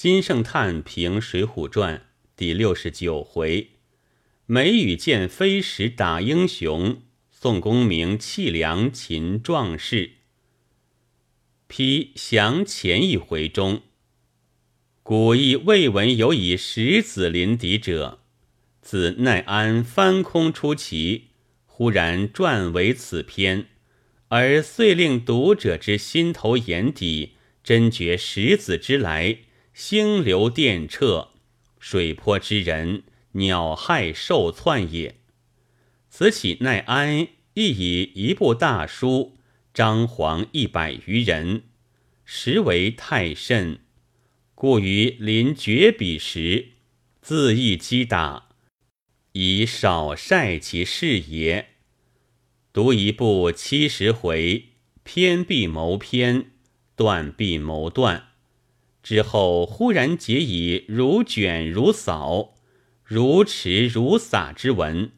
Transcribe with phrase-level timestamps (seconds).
[0.00, 1.98] 金圣叹评《水浒传》
[2.34, 3.72] 第六十九回：
[4.46, 10.12] 梅雨见飞石打英雄，宋公明弃粮擒壮士。
[11.66, 13.82] 批降前一回中，
[15.02, 18.20] 古亦未闻有以石子临敌者。
[18.80, 21.26] 自奈安翻空出奇，
[21.66, 23.66] 忽然撰为此篇，
[24.28, 27.32] 而遂令读者之心头眼底
[27.62, 29.40] 真觉石子之来。
[29.72, 31.28] 星流电掣，
[31.78, 35.16] 水泊之人，鸟害兽窜也。
[36.08, 39.38] 此起奈安亦以一部大书，
[39.72, 41.62] 张皇一百余人，
[42.24, 43.80] 实为太甚，
[44.54, 46.72] 故于临绝笔时，
[47.22, 48.48] 自意击打，
[49.32, 51.68] 以少晒其事也。
[52.72, 54.66] 读一部七十回，
[55.04, 56.50] 篇必谋篇，
[56.96, 58.29] 段必谋段。
[59.02, 62.54] 之后忽然结以如卷如扫、
[63.02, 65.12] 如持如洒之文，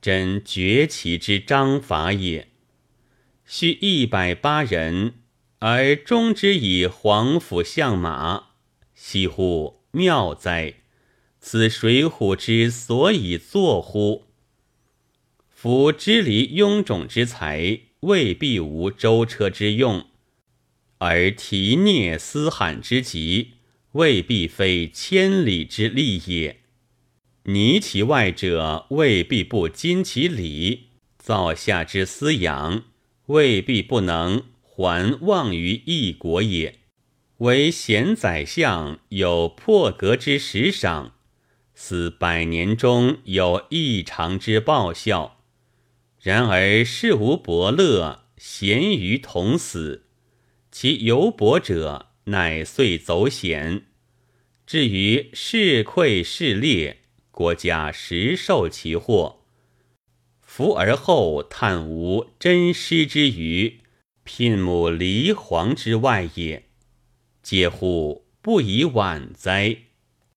[0.00, 2.48] 真绝奇之章法也。
[3.44, 5.14] 须一百八人，
[5.58, 8.50] 而终之以皇甫相马，
[8.94, 10.74] 惜乎妙哉！
[11.38, 14.24] 此水浒之所以作乎？
[15.48, 20.06] 夫支离臃肿之才，未必无舟车之用。
[20.98, 23.52] 而提聂嘶喊之极，
[23.92, 26.60] 未必非千里之利也。
[27.44, 32.84] 拟其外者，未必不矜其礼；造下之思养，
[33.26, 36.80] 未必不能还望于一国也。
[37.38, 41.14] 唯贤宰相有破格之时赏，
[41.74, 45.44] 似百年中有异常之报效。
[46.22, 50.05] 然而世无伯乐，咸于同死。
[50.78, 53.84] 其犹薄者，乃遂走险；
[54.66, 56.98] 至于是溃是裂，
[57.30, 59.46] 国家实受其祸。
[60.42, 63.80] 伏而后叹无真师之余，
[64.22, 66.64] 聘母离皇之外也。
[67.42, 69.78] 嗟乎不以晚哉！